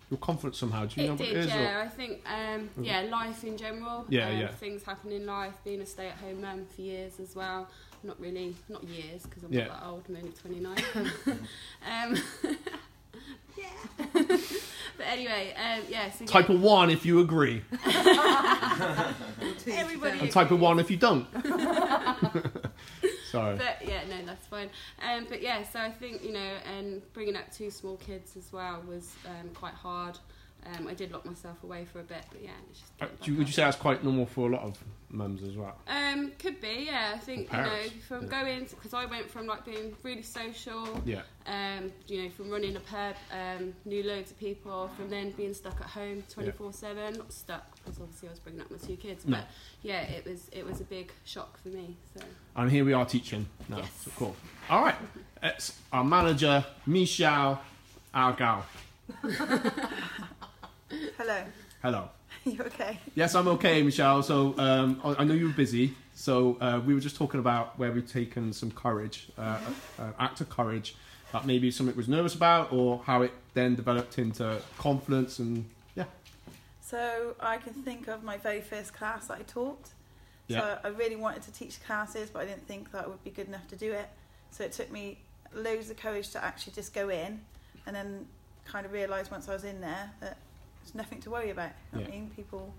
your 0.10 0.18
confidence 0.20 0.58
somehow. 0.58 0.86
Do 0.86 1.02
you 1.02 1.08
know 1.08 1.14
it 1.14 1.20
what 1.20 1.28
did, 1.28 1.38
it 1.38 1.46
is? 1.46 1.54
or- 1.54 1.60
yeah. 1.60 1.84
I 1.86 1.88
think, 1.90 2.22
um, 2.30 2.70
yeah, 2.82 3.02
life 3.02 3.44
in 3.44 3.58
general. 3.58 4.06
Yeah, 4.10 4.30
um, 4.30 4.38
yeah. 4.38 4.48
Things 4.50 4.84
happen 4.84 5.12
in 5.12 5.26
life. 5.26 5.54
Being 5.64 5.82
a 5.82 5.86
stay-at-home 5.86 6.42
mum 6.42 6.66
for 6.76 6.82
years 6.82 7.20
as 7.20 7.36
well. 7.36 7.68
Not 8.04 8.20
really, 8.20 8.56
not 8.70 8.84
years 8.86 9.24
because 9.24 9.44
I'm 9.44 9.52
Yeah. 9.54 9.66
not 9.68 9.80
that 9.82 9.88
old. 9.88 10.04
I'm 10.10 10.16
only 10.16 10.32
29. 10.32 10.78
um, 11.92 12.16
yeah. 13.58 13.68
but 14.98 15.06
anyway, 15.06 15.54
um, 15.58 15.82
yeah. 15.90 16.10
So 16.12 16.26
Type 16.26 16.48
yeah, 16.50 16.56
of 16.56 16.62
one 16.62 16.90
if 16.90 17.06
you 17.06 17.20
agree, 17.20 17.62
everybody. 19.68 20.20
and 20.20 20.32
type 20.32 20.48
of 20.48 20.54
agrees. 20.54 20.62
one 20.62 20.80
if 20.80 20.90
you 20.90 20.98
don't. 20.98 21.28
Sorry. 23.32 23.58
But 23.58 23.79
Um, 25.02 25.28
but 25.30 25.42
yeah, 25.42 25.64
so 25.64 25.80
I 25.80 25.92
think 25.92 26.24
you 26.24 26.34
know, 26.34 26.54
and 26.78 27.02
bringing 27.14 27.36
up 27.36 27.52
two 27.52 27.70
small 27.72 27.98
kids 27.98 28.36
as 28.36 28.52
well 28.52 28.84
was 28.88 29.14
um, 29.26 29.50
quite 29.54 29.74
hard. 29.74 30.18
Um, 30.66 30.88
I 30.88 30.94
did 30.94 31.12
lock 31.12 31.26
myself 31.26 31.64
away 31.64 31.86
for 31.86 32.00
a 32.00 32.04
bit, 32.04 32.24
but 32.32 32.42
yeah, 32.44 32.50
it's 32.70 32.80
just. 32.80 32.92
Uh, 33.02 33.06
you, 33.24 33.36
would 33.36 33.48
you 33.48 33.54
say 33.54 33.64
that's 33.64 33.78
quite 33.78 34.04
normal 34.04 34.26
for 34.26 34.50
a 34.50 34.52
lot 34.52 34.64
of 34.64 34.78
mums 35.10 35.42
as 35.42 35.56
well? 35.56 35.78
Um, 35.88 36.32
could 36.38 36.60
be, 36.60 36.84
yeah. 36.88 37.14
I 37.16 37.18
think 37.18 37.52
you 37.52 37.58
know 37.58 37.80
from 38.08 38.24
yeah. 38.26 38.44
going 38.44 38.66
because 38.66 38.94
I 38.94 39.06
went 39.06 39.30
from 39.32 39.48
like 39.48 39.66
being 39.66 39.96
really 40.04 40.22
social, 40.22 41.02
Yeah. 41.06 41.22
um, 41.48 41.92
you 42.08 42.24
know, 42.24 42.30
from 42.30 42.50
running 42.50 42.76
a 42.76 42.80
pub, 42.82 43.16
um, 43.32 43.74
knew 43.86 44.04
loads 44.04 44.32
of 44.32 44.40
people, 44.40 44.90
from 44.98 45.10
then 45.10 45.32
being 45.32 45.54
stuck 45.54 45.80
at 45.80 45.88
home 45.88 46.24
twenty 46.30 46.52
four 46.52 46.74
seven. 46.74 47.14
Not 47.18 47.32
stuck 47.32 47.76
because 47.76 48.00
obviously 48.00 48.28
I 48.28 48.32
was 48.32 48.40
bringing 48.40 48.62
up 48.62 48.70
my 48.70 48.78
two 48.78 48.98
kids, 48.98 49.26
No. 49.26 49.38
but 49.38 49.48
yeah, 49.82 50.02
it 50.02 50.26
was 50.26 50.50
it 50.52 50.66
was 50.66 50.82
a 50.82 50.86
big 50.86 51.12
shock 51.24 51.58
for 51.64 51.70
me. 51.70 51.96
So 52.18 52.24
And 52.58 52.70
here 52.70 52.84
we 52.84 52.94
are 52.94 53.06
teaching 53.06 53.46
now. 53.70 53.78
Yes. 53.78 53.92
So 54.06 54.12
cool. 54.18 54.36
All 54.70 54.84
right. 54.84 54.96
It's 55.42 55.74
our 55.94 56.04
manager, 56.04 56.66
Michelle 56.86 57.62
Argal. 58.14 58.64
Hello. 61.30 61.44
Hello. 61.84 62.10
you 62.44 62.60
okay? 62.60 63.00
Yes, 63.14 63.36
I'm 63.36 63.48
okay, 63.50 63.84
Michelle. 63.84 64.24
So 64.24 64.56
um, 64.58 65.00
I 65.04 65.22
I 65.22 65.24
know 65.26 65.36
you 65.36 65.46
were 65.46 65.54
busy. 65.54 65.94
So 66.16 66.58
uh, 66.60 66.82
we 66.84 66.96
were 66.96 67.00
just 67.00 67.18
talking 67.18 67.40
about 67.40 67.78
where 67.78 67.92
we've 67.92 68.12
taken 68.12 68.52
some 68.52 68.72
courage, 68.72 69.30
uh, 69.38 69.60
uh, 70.00 70.10
act 70.18 70.42
of 70.42 70.50
courage, 70.50 70.96
that 71.32 71.46
maybe 71.46 71.70
something 71.70 71.96
was 71.96 72.08
nervous 72.08 72.34
about, 72.34 72.74
or 72.74 73.04
how 73.06 73.22
it 73.22 73.32
then 73.54 73.76
developed 73.76 74.18
into 74.18 74.60
confidence 74.80 75.38
and 75.38 75.70
yeah. 75.94 76.06
So 76.82 77.36
I 77.40 77.58
can 77.58 77.74
think 77.74 78.08
of 78.08 78.24
my 78.24 78.38
very 78.38 78.62
first 78.62 78.96
class 78.96 79.28
that 79.28 79.38
I 79.38 79.44
taught. 79.44 79.90
Yeah. 80.48 80.62
So 80.62 80.80
I 80.84 80.88
really 80.88 81.16
wanted 81.16 81.44
to 81.44 81.52
teach 81.52 81.80
classes, 81.84 82.32
but 82.32 82.42
I 82.42 82.46
didn't 82.46 82.68
think 82.68 82.92
that 82.92 83.06
I 83.06 83.08
would 83.08 83.24
be 83.24 83.30
good 83.30 83.50
enough 83.50 83.68
to 83.68 83.76
do 83.76 83.92
it. 83.92 84.10
So 84.50 84.64
it 84.64 84.72
took 84.72 84.92
me 84.92 85.20
loads 85.54 85.92
of 85.92 85.98
courage 85.98 86.32
to 86.32 86.44
actually 86.44 86.74
just 86.74 86.92
go 86.92 87.10
in, 87.10 87.40
and 87.86 87.96
then 87.96 88.26
kind 88.66 88.84
of 88.88 88.94
realise 88.94 89.30
once 89.30 89.48
I 89.48 89.54
was 89.54 89.64
in 89.64 89.80
there 89.80 90.10
that 90.22 90.38
there's 90.90 90.96
nothing 90.96 91.22
to 91.22 91.30
worry 91.30 91.50
about. 91.52 91.72
You 91.94 92.00
know 92.00 92.06
what 92.06 92.14
I 92.14 92.16
mean, 92.16 92.32
people 92.36 92.74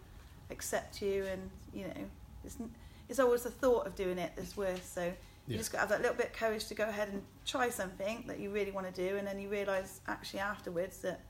accept 0.50 1.00
you, 1.02 1.24
and 1.26 1.50
you 1.72 1.84
know, 1.84 2.04
it's 2.44 2.56
it's 3.08 3.18
always 3.20 3.42
the 3.42 3.50
thought 3.50 3.86
of 3.86 3.94
doing 3.94 4.18
it 4.18 4.32
that's 4.36 4.56
worse. 4.56 4.84
So 4.84 5.04
you 5.04 5.12
Yeah. 5.46 5.56
just 5.58 5.72
got 5.72 5.78
to 5.78 5.80
have 5.82 5.88
that 5.90 6.00
little 6.02 6.16
bit 6.16 6.26
of 6.26 6.32
courage 6.34 6.66
to 6.66 6.74
go 6.74 6.84
ahead 6.84 7.08
and 7.08 7.22
try 7.46 7.70
something 7.70 8.24
that 8.26 8.38
you 8.40 8.50
really 8.50 8.70
want 8.72 8.92
to 8.92 9.08
do, 9.08 9.16
and 9.16 9.26
then 9.26 9.38
you 9.38 9.48
realise 9.48 10.00
actually 10.08 10.40
afterwards 10.40 10.98
that 10.98 11.20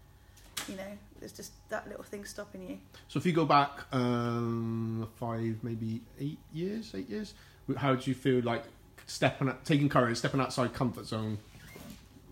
you 0.69 0.77
know 0.77 0.99
there's 1.19 1.33
just 1.33 1.53
that 1.69 1.87
little 1.89 2.05
thing 2.05 2.25
stopping 2.25 2.63
you. 2.69 2.79
So 3.09 3.19
if 3.19 3.27
you 3.27 3.33
go 3.33 3.45
back 3.45 3.71
um, 3.93 5.09
five, 5.17 5.59
maybe 5.63 6.01
eight 6.19 6.39
years, 6.53 6.93
eight 6.95 7.09
years, 7.11 7.35
how 7.77 7.95
do 7.95 8.11
you 8.11 8.15
feel 8.15 8.43
like 8.43 8.65
stepping, 9.07 9.49
out- 9.49 9.65
taking 9.65 9.89
courage, 9.89 10.17
stepping 10.17 10.41
outside 10.41 10.73
comfort 10.73 11.05
zone? 11.07 11.39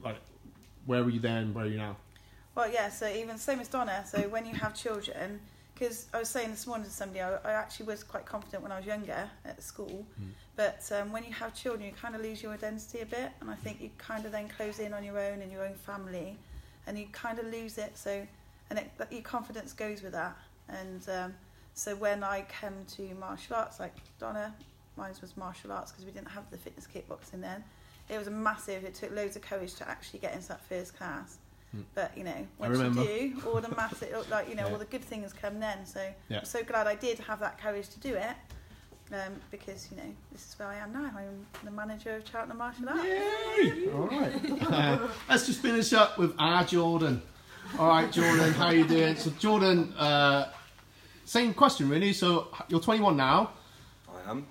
Like, 0.02 0.16
where 0.86 1.02
were 1.04 1.10
you 1.10 1.20
then? 1.20 1.52
Where 1.52 1.64
are 1.64 1.68
you 1.68 1.76
now? 1.76 1.96
Well, 2.58 2.68
yeah. 2.72 2.88
So 2.88 3.06
even 3.06 3.38
same 3.38 3.60
as 3.60 3.68
Donna. 3.68 4.04
So 4.04 4.18
when 4.22 4.44
you 4.44 4.52
have 4.52 4.74
children, 4.74 5.38
because 5.74 6.08
I 6.12 6.18
was 6.18 6.28
saying 6.28 6.50
this 6.50 6.66
morning 6.66 6.86
to 6.86 6.92
somebody, 6.92 7.20
I, 7.20 7.36
I 7.44 7.52
actually 7.52 7.86
was 7.86 8.02
quite 8.02 8.26
confident 8.26 8.64
when 8.64 8.72
I 8.72 8.78
was 8.78 8.84
younger 8.84 9.30
at 9.44 9.62
school, 9.62 10.04
Mm. 10.20 10.30
but 10.56 10.82
um, 10.90 11.12
when 11.12 11.22
you 11.22 11.32
have 11.32 11.54
children, 11.54 11.86
you 11.86 11.92
kind 11.92 12.16
of 12.16 12.20
lose 12.20 12.42
your 12.42 12.52
identity 12.52 12.98
a 12.98 13.06
bit, 13.06 13.30
and 13.40 13.48
I 13.48 13.54
think 13.54 13.80
you 13.80 13.90
kind 13.96 14.26
of 14.26 14.32
then 14.32 14.48
close 14.48 14.80
in 14.80 14.92
on 14.92 15.04
your 15.04 15.20
own 15.20 15.40
and 15.40 15.52
your 15.52 15.64
own 15.64 15.74
family, 15.74 16.36
and 16.88 16.98
you 16.98 17.06
kind 17.12 17.38
of 17.38 17.46
lose 17.46 17.78
it. 17.78 17.96
So, 17.96 18.26
and 18.70 18.80
it, 18.80 18.90
your 19.12 19.22
confidence 19.22 19.72
goes 19.72 20.02
with 20.02 20.14
that. 20.14 20.36
And 20.68 21.08
um, 21.08 21.34
so 21.74 21.94
when 21.94 22.24
I 22.24 22.44
came 22.60 22.84
to 22.96 23.14
martial 23.20 23.54
arts, 23.54 23.78
like 23.78 23.94
Donna, 24.18 24.52
mine 24.96 25.12
was 25.20 25.36
martial 25.36 25.70
arts 25.70 25.92
because 25.92 26.04
we 26.04 26.10
didn't 26.10 26.30
have 26.30 26.50
the 26.50 26.58
fitness 26.58 26.88
kickboxing 26.92 27.40
then. 27.40 27.62
It 28.08 28.18
was 28.18 28.26
a 28.26 28.32
massive. 28.32 28.82
It 28.82 28.96
took 28.96 29.14
loads 29.14 29.36
of 29.36 29.42
courage 29.42 29.74
to 29.76 29.88
actually 29.88 30.18
get 30.18 30.34
into 30.34 30.48
that 30.48 30.64
first 30.68 30.96
class. 30.98 31.38
Hmm. 31.72 31.80
But 31.94 32.16
you 32.16 32.24
know, 32.24 32.46
once 32.58 32.78
you 32.78 33.04
do, 33.04 33.42
all 33.46 33.60
the 33.60 33.74
massive, 33.76 34.28
like 34.30 34.48
you 34.48 34.54
know, 34.54 34.66
Yeah. 34.66 34.72
all 34.72 34.78
the 34.78 34.84
good 34.86 35.04
things 35.04 35.32
come 35.32 35.60
then. 35.60 35.84
So 35.84 36.00
Yeah. 36.28 36.38
I'm 36.38 36.44
so 36.44 36.62
glad 36.62 36.86
I 36.86 36.94
did 36.94 37.18
have 37.20 37.40
that 37.40 37.60
courage 37.60 37.88
to 37.90 38.00
do 38.00 38.14
it, 38.14 38.36
um, 39.12 39.34
because 39.50 39.88
you 39.90 39.96
know 39.98 40.10
this 40.32 40.48
is 40.48 40.58
where 40.58 40.68
I 40.68 40.76
am 40.76 40.92
now. 40.92 41.10
I'm 41.16 41.46
the 41.64 41.70
manager 41.70 42.16
of 42.16 42.26
Cheltenham 42.26 42.58
Martial 42.58 42.88
Arts. 42.88 43.04
Yay! 43.04 43.90
All 43.92 44.06
right. 44.06 44.62
Uh, 44.72 45.08
let's 45.28 45.46
just 45.46 45.60
finish 45.60 45.92
up 45.92 46.18
with 46.18 46.34
our 46.38 46.64
Jordan. 46.64 47.20
All 47.78 47.88
right, 47.88 48.10
Jordan, 48.10 48.54
how 48.54 48.70
you 48.70 48.86
doing? 48.86 49.14
So, 49.16 49.30
Jordan, 49.38 49.92
uh, 49.98 50.50
same 51.26 51.52
question 51.52 51.90
really. 51.90 52.14
So, 52.14 52.48
you're 52.68 52.80
21 52.80 53.14
now, 53.14 53.50
I 54.08 54.30
am 54.30 54.46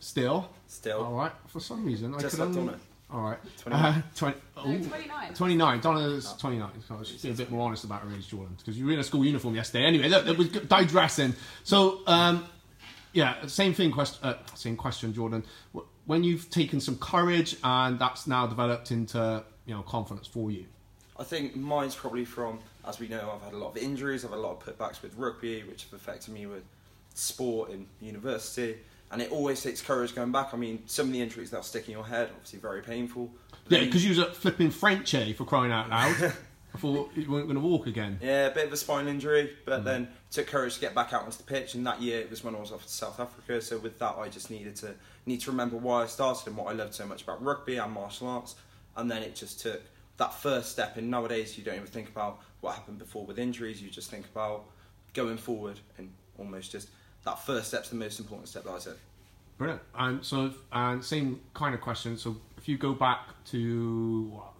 still. 0.00 0.50
still 0.66 1.04
All 1.04 1.12
right. 1.14 1.30
For 1.46 1.60
some 1.60 1.84
reason, 1.84 2.12
I 2.12 2.18
could 2.22 2.32
like 2.32 2.40
only. 2.48 2.56
Donna. 2.72 2.78
All 3.10 3.20
right. 3.20 3.38
21. 3.58 3.84
Uh, 3.84 4.02
20, 4.16 4.36
no, 4.56 4.62
ooh. 4.66 4.84
29. 4.84 5.34
29. 5.34 5.80
Donna's 5.80 6.34
29. 6.38 6.70
So 6.88 6.98
I 7.00 7.04
should 7.04 7.22
be 7.22 7.30
a 7.30 7.34
bit 7.34 7.50
more 7.50 7.66
honest 7.66 7.84
about 7.84 8.02
her 8.02 8.12
age, 8.12 8.28
Jordan, 8.28 8.56
because 8.58 8.76
you 8.78 8.86
were 8.86 8.92
in 8.92 8.98
a 8.98 9.04
school 9.04 9.24
uniform 9.24 9.54
yesterday. 9.54 9.84
Anyway, 9.84 10.08
look, 10.08 10.26
it 10.26 10.36
was 10.36 10.48
digressing. 10.48 11.34
So, 11.62 12.00
um, 12.06 12.46
yeah, 13.12 13.46
same 13.46 13.74
thing. 13.74 13.92
Quest- 13.92 14.18
uh, 14.24 14.34
same 14.54 14.76
question, 14.76 15.14
Jordan. 15.14 15.44
When 16.06 16.24
you've 16.24 16.50
taken 16.50 16.80
some 16.80 16.98
courage 16.98 17.56
and 17.62 17.98
that's 17.98 18.26
now 18.26 18.46
developed 18.46 18.90
into 18.90 19.44
you 19.66 19.74
know 19.74 19.82
confidence 19.82 20.26
for 20.26 20.50
you. 20.50 20.66
I 21.18 21.24
think 21.24 21.56
mine's 21.56 21.94
probably 21.94 22.24
from, 22.24 22.58
as 22.86 23.00
we 23.00 23.08
know, 23.08 23.32
I've 23.34 23.42
had 23.42 23.54
a 23.54 23.56
lot 23.56 23.70
of 23.70 23.76
injuries, 23.78 24.24
I've 24.24 24.32
had 24.32 24.38
a 24.38 24.42
lot 24.42 24.60
of 24.60 24.78
putbacks 24.78 25.00
with 25.00 25.16
rugby, 25.16 25.62
which 25.62 25.84
have 25.84 25.94
affected 25.94 26.34
me 26.34 26.46
with 26.46 26.62
sport 27.14 27.70
in 27.70 27.86
university. 28.00 28.76
And 29.10 29.22
it 29.22 29.30
always 29.30 29.62
takes 29.62 29.80
courage 29.80 30.14
going 30.14 30.32
back. 30.32 30.52
I 30.52 30.56
mean, 30.56 30.82
some 30.86 31.06
of 31.06 31.12
the 31.12 31.20
injuries 31.20 31.50
they'll 31.50 31.62
stick 31.62 31.86
in 31.86 31.92
your 31.92 32.04
head, 32.04 32.30
obviously 32.32 32.58
very 32.58 32.82
painful. 32.82 33.30
Yeah, 33.68 33.80
because 33.80 34.04
you 34.04 34.10
was 34.10 34.18
at 34.18 34.36
flipping 34.36 34.70
French, 34.70 35.14
eh, 35.14 35.32
for 35.32 35.44
crying 35.44 35.72
out 35.72 35.88
loud. 35.88 36.34
I 36.76 36.78
thought 36.78 37.10
you 37.14 37.30
weren't 37.30 37.46
going 37.46 37.54
to 37.58 37.66
walk 37.66 37.86
again. 37.86 38.18
Yeah, 38.20 38.48
a 38.48 38.50
bit 38.50 38.66
of 38.66 38.72
a 38.72 38.76
spine 38.76 39.08
injury, 39.08 39.56
but 39.64 39.82
then 39.82 40.08
took 40.30 40.46
courage 40.46 40.74
to 40.74 40.80
get 40.80 40.94
back 40.94 41.14
out 41.14 41.22
onto 41.24 41.38
the 41.38 41.42
pitch. 41.44 41.74
And 41.74 41.86
that 41.86 42.02
year 42.02 42.20
it 42.20 42.28
was 42.28 42.44
when 42.44 42.54
I 42.54 42.60
was 42.60 42.70
off 42.70 42.82
to 42.82 42.92
South 42.92 43.18
Africa. 43.18 43.62
So 43.62 43.78
with 43.78 43.98
that, 43.98 44.16
I 44.18 44.28
just 44.28 44.50
needed 44.50 44.76
to 44.76 44.94
need 45.24 45.40
to 45.40 45.50
remember 45.50 45.78
why 45.78 46.02
I 46.02 46.06
started 46.06 46.48
and 46.48 46.56
what 46.56 46.66
I 46.66 46.72
loved 46.72 46.92
so 46.92 47.06
much 47.06 47.22
about 47.22 47.42
rugby 47.42 47.78
and 47.78 47.90
martial 47.92 48.28
arts. 48.28 48.56
And 48.94 49.10
then 49.10 49.22
it 49.22 49.34
just 49.34 49.60
took 49.60 49.80
that 50.18 50.34
first 50.34 50.70
step. 50.70 50.98
And 50.98 51.10
nowadays, 51.10 51.56
you 51.56 51.64
don't 51.64 51.76
even 51.76 51.86
think 51.86 52.10
about 52.10 52.40
what 52.60 52.74
happened 52.74 52.98
before 52.98 53.24
with 53.24 53.38
injuries. 53.38 53.80
You 53.80 53.88
just 53.88 54.10
think 54.10 54.26
about 54.26 54.66
going 55.14 55.38
forward 55.38 55.80
and 55.96 56.12
almost 56.36 56.72
just 56.72 56.90
that 57.26 57.44
first 57.44 57.68
step's 57.68 57.90
the 57.90 57.96
most 57.96 58.18
important 58.18 58.48
step 58.48 58.64
that 58.64 58.70
I 58.72 58.78
said. 58.78 58.94
Brilliant. 59.58 59.82
And 59.98 60.24
so, 60.24 60.52
and 60.72 61.04
same 61.04 61.40
kind 61.54 61.74
of 61.74 61.80
question. 61.80 62.16
So, 62.16 62.36
if 62.56 62.68
you 62.68 62.78
go 62.78 62.92
back 62.94 63.20
to 63.46 64.30
what, 64.32 64.52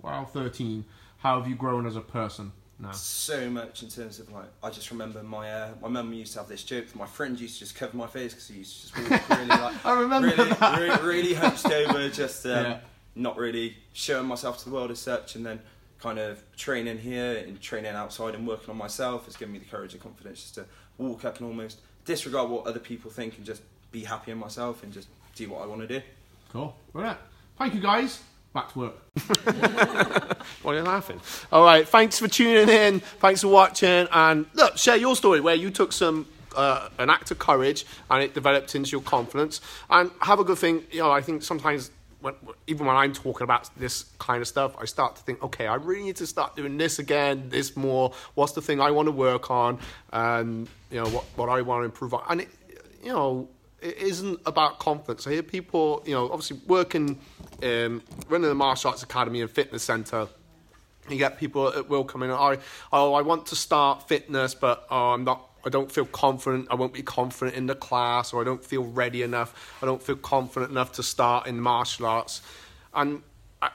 12, 0.00 0.32
13, 0.32 0.84
how 1.18 1.38
have 1.40 1.48
you 1.48 1.54
grown 1.54 1.86
as 1.86 1.96
a 1.96 2.00
person 2.00 2.52
now? 2.78 2.92
so 2.92 3.50
much 3.50 3.82
in 3.82 3.88
terms 3.88 4.18
of 4.20 4.30
like 4.32 4.46
I 4.62 4.70
just 4.70 4.90
remember 4.90 5.22
my 5.22 5.50
uh, 5.52 5.68
my 5.82 5.88
mum 5.88 6.12
used 6.12 6.32
to 6.34 6.38
have 6.40 6.48
this 6.48 6.62
joke. 6.64 6.94
My 6.94 7.06
friend 7.06 7.38
used 7.38 7.54
to 7.54 7.60
just 7.60 7.74
cover 7.76 7.96
my 7.96 8.06
face 8.06 8.32
because 8.34 8.48
he 8.48 8.58
used 8.58 8.94
to 8.94 8.96
just 9.00 9.10
walk 9.10 9.28
really 9.30 9.46
like 9.48 9.86
I 9.86 10.00
remember 10.00 10.28
really, 10.28 10.50
that. 10.50 10.78
really 10.78 11.06
really 11.08 11.34
hunched 11.34 11.66
over, 11.66 12.08
just 12.08 12.46
um, 12.46 12.50
Yeah. 12.52 12.78
not 13.16 13.36
really 13.36 13.76
showing 13.92 14.26
myself 14.26 14.58
to 14.60 14.64
the 14.70 14.74
world 14.74 14.90
as 14.90 14.98
such, 14.98 15.34
and 15.36 15.44
then 15.44 15.60
kind 16.00 16.18
of 16.20 16.42
training 16.56 16.96
here 16.98 17.36
and 17.46 17.60
training 17.60 17.92
outside 17.92 18.34
and 18.36 18.46
working 18.46 18.70
on 18.70 18.76
myself 18.76 19.24
has 19.26 19.36
given 19.36 19.52
me 19.52 19.58
the 19.58 19.64
courage 19.66 19.92
and 19.92 20.02
confidence 20.02 20.40
just 20.42 20.54
to 20.54 20.64
walk 20.96 21.24
up 21.24 21.38
and 21.38 21.46
almost 21.48 21.80
disregard 22.08 22.48
what 22.48 22.66
other 22.66 22.80
people 22.80 23.10
think 23.10 23.36
and 23.36 23.44
just 23.44 23.60
be 23.92 24.02
happy 24.02 24.32
in 24.32 24.38
myself 24.38 24.82
and 24.82 24.92
just 24.92 25.08
do 25.36 25.50
what 25.50 25.62
I 25.62 25.66
want 25.66 25.82
to 25.82 25.86
do. 25.86 26.00
Cool. 26.50 26.74
Brilliant. 26.92 27.18
Thank 27.58 27.74
you, 27.74 27.80
guys. 27.80 28.22
Back 28.54 28.72
to 28.72 28.78
work. 28.78 28.94
Why 30.62 30.72
are 30.72 30.76
you 30.76 30.82
laughing? 30.82 31.20
All 31.52 31.62
right. 31.62 31.86
Thanks 31.86 32.18
for 32.18 32.26
tuning 32.26 32.70
in. 32.70 33.00
Thanks 33.00 33.42
for 33.42 33.48
watching. 33.48 34.08
And 34.10 34.46
look, 34.54 34.78
share 34.78 34.96
your 34.96 35.14
story 35.14 35.40
where 35.40 35.54
you 35.54 35.70
took 35.70 35.92
some. 35.92 36.26
Uh, 36.56 36.88
an 36.98 37.10
act 37.10 37.30
of 37.30 37.38
courage 37.38 37.84
and 38.10 38.22
it 38.24 38.32
developed 38.32 38.74
into 38.74 38.90
your 38.90 39.02
confidence 39.02 39.60
and 39.90 40.10
have 40.20 40.40
a 40.40 40.44
good 40.44 40.56
thing 40.56 40.82
you 40.90 40.98
know 40.98 41.10
i 41.12 41.20
think 41.20 41.42
sometimes 41.42 41.90
when, 42.20 42.34
even 42.66 42.86
when 42.86 42.96
i'm 42.96 43.12
talking 43.12 43.44
about 43.44 43.70
this 43.76 44.06
kind 44.18 44.40
of 44.40 44.48
stuff 44.48 44.74
i 44.80 44.84
start 44.84 45.16
to 45.16 45.22
think 45.22 45.42
okay 45.42 45.66
i 45.66 45.74
really 45.74 46.02
need 46.02 46.16
to 46.16 46.26
start 46.26 46.56
doing 46.56 46.76
this 46.76 46.98
again 46.98 47.48
this 47.48 47.76
more 47.76 48.12
what's 48.34 48.52
the 48.52 48.62
thing 48.62 48.80
i 48.80 48.90
want 48.90 49.06
to 49.06 49.12
work 49.12 49.50
on 49.50 49.78
and 50.12 50.68
you 50.90 51.02
know 51.02 51.08
what, 51.10 51.24
what 51.36 51.48
i 51.48 51.60
want 51.62 51.80
to 51.80 51.84
improve 51.84 52.14
on 52.14 52.22
and 52.28 52.40
it, 52.40 52.48
you 53.02 53.12
know 53.12 53.48
it 53.80 53.96
isn't 53.98 54.40
about 54.46 54.78
confidence. 54.78 55.26
I 55.26 55.32
hear 55.32 55.42
people, 55.42 56.02
you 56.04 56.12
know, 56.12 56.30
obviously 56.30 56.60
working, 56.66 57.18
um, 57.62 58.02
running 58.28 58.48
the 58.48 58.54
martial 58.54 58.90
arts 58.90 59.02
academy 59.02 59.40
and 59.40 59.50
fitness 59.50 59.82
center. 59.82 60.28
You 61.08 61.16
get 61.16 61.38
people 61.38 61.70
that 61.70 61.88
will 61.88 62.04
come 62.04 62.22
in 62.22 62.30
and, 62.30 62.38
oh, 62.38 62.60
oh, 62.92 63.14
I 63.14 63.22
want 63.22 63.46
to 63.46 63.56
start 63.56 64.08
fitness, 64.08 64.54
but 64.54 64.86
oh, 64.90 65.12
I'm 65.12 65.24
not. 65.24 65.47
I 65.68 65.70
don't 65.70 65.92
feel 65.92 66.06
confident. 66.06 66.66
I 66.70 66.76
won't 66.76 66.94
be 66.94 67.02
confident 67.02 67.54
in 67.54 67.66
the 67.66 67.74
class, 67.74 68.32
or 68.32 68.40
I 68.40 68.44
don't 68.44 68.64
feel 68.64 68.84
ready 68.84 69.22
enough. 69.22 69.76
I 69.82 69.86
don't 69.86 70.02
feel 70.02 70.16
confident 70.16 70.70
enough 70.70 70.92
to 70.92 71.02
start 71.02 71.46
in 71.46 71.60
martial 71.60 72.06
arts, 72.06 72.40
and 72.94 73.20
I, 73.60 73.70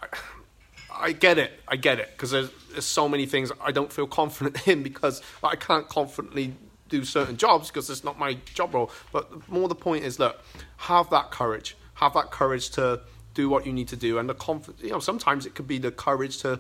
I 0.92 1.12
get 1.12 1.38
it. 1.38 1.52
I 1.68 1.76
get 1.76 2.00
it 2.00 2.10
because 2.14 2.32
there's, 2.32 2.50
there's 2.72 2.86
so 2.86 3.08
many 3.08 3.28
things 3.28 3.52
I 3.62 3.72
don't 3.72 3.94
feel 3.94 4.08
confident 4.08 4.68
in 4.68 4.82
because 4.82 5.22
I 5.44 5.56
can't 5.56 5.88
confidently 5.88 6.56
do 6.90 7.06
certain 7.06 7.38
jobs 7.38 7.70
because 7.70 7.92
it's 7.92 8.04
not 8.04 8.18
my 8.18 8.40
job 8.56 8.74
role. 8.74 8.90
But 9.12 9.48
more 9.48 9.68
the 9.68 9.76
point 9.76 10.04
is, 10.04 10.18
look, 10.18 10.42
have 10.78 11.12
that 11.12 11.30
courage. 11.30 11.78
Have 11.94 12.16
that 12.16 12.32
courage 12.32 12.72
to 12.72 13.02
do 13.36 13.50
what 13.50 13.68
you 13.68 13.74
need 13.74 13.88
to 13.90 13.96
do, 13.96 14.18
and 14.18 14.28
the 14.28 14.34
confidence. 14.34 14.82
You 14.82 14.90
know, 14.90 15.00
sometimes 15.00 15.46
it 15.46 15.54
could 15.54 15.68
be 15.68 15.78
the 15.78 15.92
courage 15.92 16.40
to 16.40 16.60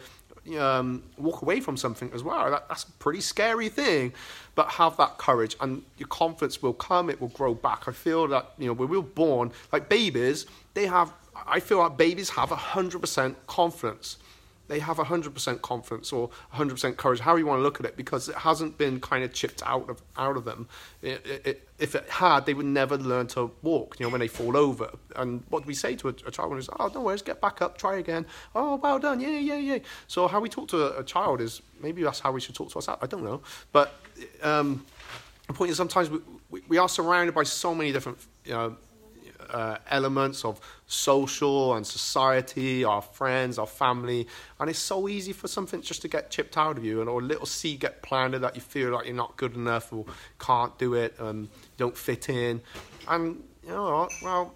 um, 0.58 1.04
walk 1.18 1.42
away 1.42 1.60
from 1.60 1.78
something 1.78 2.12
as 2.14 2.24
well. 2.24 2.50
That, 2.50 2.68
that's 2.68 2.84
a 2.84 2.92
pretty 2.94 3.22
scary 3.22 3.70
thing, 3.70 4.14
but 4.56 4.70
have 4.72 4.98
that 4.98 5.18
courage, 5.18 5.56
and 5.62 5.84
your 5.98 6.08
confidence 6.08 6.62
will 6.62 6.74
come. 6.74 7.10
It 7.10 7.20
will 7.22 7.30
grow 7.30 7.54
back. 7.54 7.88
I 7.88 7.92
feel 7.92 8.28
that 8.28 8.52
you 8.58 8.68
know 8.68 8.74
when 8.74 8.90
we 8.90 8.98
we're 8.98 9.04
born, 9.04 9.52
like 9.72 9.90
babies, 9.90 10.46
they 10.74 10.86
have. 10.86 11.14
I 11.48 11.60
feel 11.60 11.80
like 11.80 11.98
babies 11.98 12.30
have 12.32 12.50
hundred 12.50 13.00
percent 13.00 13.36
confidence 13.48 14.18
they 14.74 14.80
have 14.80 14.98
100% 14.98 15.62
confidence 15.62 16.12
or 16.12 16.32
100% 16.56 16.98
courage, 16.98 17.20
however 17.20 17.38
you 17.38 17.46
want 17.46 17.60
to 17.60 17.62
look 17.62 17.80
at 17.80 17.86
it, 17.86 17.96
because 17.96 18.28
it 18.28 18.34
hasn't 18.34 18.76
been 18.76 19.00
kind 19.00 19.24
of 19.24 19.32
chipped 19.32 19.62
out 19.68 19.88
of 19.88 20.02
out 20.18 20.36
of 20.36 20.46
them. 20.46 20.68
It, 21.04 21.24
it, 21.46 21.70
if 21.78 21.94
it 21.94 22.10
had, 22.10 22.48
they 22.48 22.56
would 22.56 22.66
never 22.66 22.98
learn 22.98 23.28
to 23.28 23.52
walk. 23.62 24.00
You 24.00 24.08
know, 24.08 24.10
when 24.10 24.20
they 24.20 24.28
fall 24.28 24.58
over, 24.58 24.90
and 25.16 25.44
what 25.50 25.62
do 25.62 25.68
we 25.68 25.76
say 25.76 25.96
to 25.98 26.08
a, 26.08 26.12
a 26.26 26.32
child 26.32 26.50
when 26.50 26.58
it's, 26.58 26.70
oh, 26.80 26.90
no 26.92 27.02
worries, 27.02 27.22
get 27.22 27.40
back 27.40 27.62
up, 27.62 27.78
try 27.78 27.98
again. 27.98 28.26
Oh, 28.56 28.78
well 28.78 28.98
done, 28.98 29.20
yeah, 29.20 29.38
yeah, 29.38 29.58
yeah. 29.58 29.78
So 30.08 30.28
how 30.28 30.40
we 30.40 30.50
talk 30.50 30.70
to 30.70 30.78
a, 30.88 31.02
a 31.02 31.04
child 31.04 31.40
is 31.40 31.62
maybe 31.80 32.02
that's 32.02 32.20
how 32.20 32.32
we 32.32 32.42
should 32.42 32.56
talk 32.56 32.72
to 32.72 32.78
ourselves. 32.78 33.00
I 33.04 33.06
don't 33.06 33.24
know, 33.24 33.44
but 33.72 33.94
um, 34.42 34.84
the 35.46 35.54
point 35.54 35.70
is 35.70 35.78
sometimes 35.78 36.10
we, 36.10 36.18
we, 36.50 36.64
we 36.68 36.78
are 36.80 36.90
surrounded 36.90 37.36
by 37.36 37.44
so 37.44 37.76
many 37.76 37.92
different, 37.92 38.18
you 38.44 38.54
know 38.54 38.76
uh, 39.54 39.78
elements 39.90 40.44
of 40.44 40.60
social 40.88 41.76
and 41.76 41.86
society, 41.86 42.84
our 42.84 43.02
friends, 43.02 43.58
our 43.58 43.68
family, 43.68 44.28
and 44.60 44.70
it's 44.70 44.80
so 44.80 45.08
easy 45.08 45.34
for 45.34 45.48
something 45.48 45.82
just 45.82 46.02
to 46.02 46.08
get 46.08 46.30
chipped 46.30 46.58
out 46.58 46.78
of 46.78 46.84
you, 46.84 47.00
and 47.02 47.10
or 47.10 47.20
a 47.20 47.24
little 47.24 47.46
seed 47.46 47.80
get 47.80 48.02
planted 48.02 48.40
that 48.40 48.56
you 48.56 48.62
feel 48.62 48.92
like 48.92 49.06
you're 49.06 49.16
not 49.16 49.36
good 49.38 49.56
enough 49.56 49.94
or 49.94 50.06
can't 50.40 50.78
do 50.78 50.94
it, 50.96 51.16
um, 51.20 51.50
don't 51.78 51.98
fit 51.98 52.30
in, 52.30 52.62
and 53.08 53.44
you 53.64 53.72
know? 53.72 54.10
Well, 54.24 54.54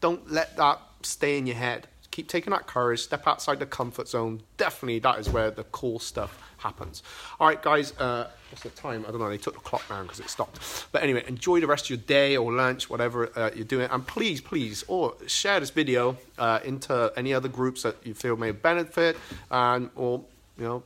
don't 0.00 0.30
let 0.30 0.56
that 0.56 0.80
stay 1.02 1.38
in 1.38 1.46
your 1.46 1.56
head. 1.56 1.88
Keep 2.12 2.28
taking 2.28 2.50
that 2.52 2.66
courage, 2.66 3.00
step 3.00 3.26
outside 3.26 3.58
the 3.58 3.66
comfort 3.66 4.06
zone. 4.06 4.42
Definitely, 4.58 5.00
that 5.00 5.18
is 5.18 5.30
where 5.30 5.50
the 5.50 5.64
cool 5.64 5.98
stuff 5.98 6.38
happens. 6.58 7.02
All 7.40 7.48
right, 7.48 7.60
guys, 7.60 7.98
uh, 7.98 8.28
what's 8.50 8.62
the 8.62 8.68
time? 8.68 9.04
I 9.08 9.10
don't 9.10 9.18
know. 9.18 9.30
They 9.30 9.38
took 9.38 9.54
the 9.54 9.60
clock 9.60 9.88
down 9.88 10.04
because 10.04 10.20
it 10.20 10.28
stopped. 10.28 10.86
But 10.92 11.02
anyway, 11.02 11.24
enjoy 11.26 11.60
the 11.60 11.66
rest 11.66 11.86
of 11.86 11.90
your 11.90 11.98
day 12.06 12.36
or 12.36 12.52
lunch, 12.52 12.90
whatever 12.90 13.30
uh, 13.36 13.50
you're 13.54 13.64
doing. 13.64 13.88
And 13.90 14.06
please, 14.06 14.42
please, 14.42 14.84
or 14.88 15.14
share 15.26 15.58
this 15.58 15.70
video 15.70 16.18
uh, 16.38 16.60
into 16.62 17.10
any 17.16 17.32
other 17.32 17.48
groups 17.48 17.82
that 17.82 17.96
you 18.04 18.12
feel 18.14 18.36
may 18.36 18.52
benefit, 18.52 19.16
and 19.50 19.88
or 19.96 20.22
you 20.58 20.64
know, 20.64 20.82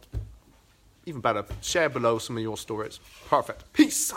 even 1.07 1.21
better, 1.21 1.45
share 1.61 1.89
below 1.89 2.19
some 2.19 2.37
of 2.37 2.43
your 2.43 2.57
stories. 2.57 3.01
Perfect. 3.29 3.73
Peace. 3.73 4.13